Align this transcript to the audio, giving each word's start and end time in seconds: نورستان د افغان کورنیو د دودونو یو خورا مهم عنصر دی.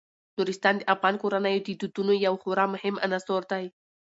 نورستان 0.37 0.75
د 0.77 0.83
افغان 0.93 1.15
کورنیو 1.21 1.65
د 1.65 1.69
دودونو 1.81 2.13
یو 2.25 2.33
خورا 2.41 2.65
مهم 2.73 2.95
عنصر 3.05 3.41
دی. 3.51 3.65